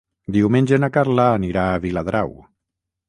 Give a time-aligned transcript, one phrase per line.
[0.35, 2.35] Diumenge na Carla anirà a Viladrau.